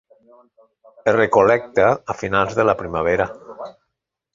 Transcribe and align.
Es 1.11 1.13
recol·lecta 1.17 1.93
a 2.15 2.19
finals 2.25 2.59
de 2.61 2.69
la 2.71 2.79
primavera. 2.85 3.33